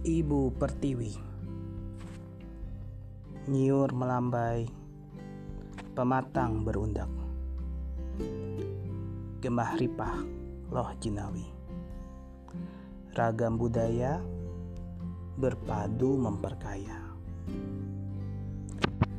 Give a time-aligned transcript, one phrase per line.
[0.00, 1.12] Ibu Pertiwi.
[3.52, 4.64] Nyiur melambai
[5.92, 7.12] Pematang berundak.
[9.44, 10.24] Gemah ripah
[10.72, 11.44] loh jinawi.
[13.12, 14.24] Ragam budaya
[15.36, 16.96] berpadu memperkaya.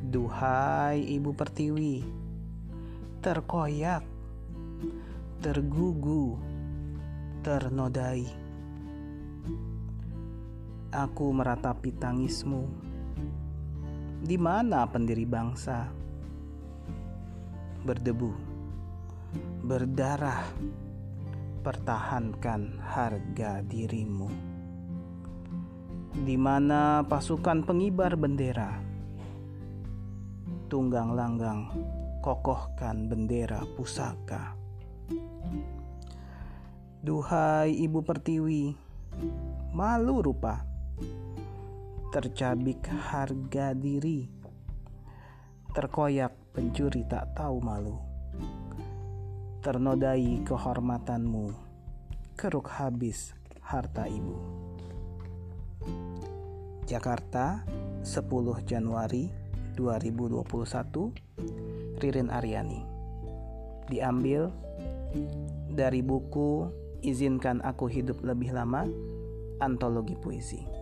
[0.02, 2.02] Duhai Ibu Pertiwi
[3.22, 4.02] Terkoyak
[5.46, 6.42] Tergugu
[7.46, 8.50] Ternodai
[10.92, 12.68] Aku meratapi tangismu.
[14.20, 15.88] Di mana pendiri bangsa?
[17.80, 18.28] Berdebu,
[19.64, 20.44] berdarah,
[21.64, 24.28] pertahankan harga dirimu.
[26.12, 28.76] Di mana pasukan pengibar bendera?
[30.68, 31.72] Tunggang langgang,
[32.20, 34.52] kokohkan bendera pusaka.
[37.00, 38.76] Duhai Ibu Pertiwi,
[39.72, 40.68] malu rupa
[42.12, 44.28] tercabik harga diri,
[45.72, 47.96] terkoyak pencuri tak tahu malu,
[49.64, 51.56] ternodai kehormatanmu,
[52.36, 53.32] keruk habis
[53.64, 54.36] harta ibu.
[56.84, 57.64] Jakarta,
[58.04, 59.32] 10 Januari
[59.78, 62.84] 2021, Ririn Aryani.
[63.88, 64.52] Diambil
[65.72, 66.68] dari buku
[67.00, 68.84] Izinkan Aku Hidup Lebih Lama,
[69.64, 70.81] antologi puisi.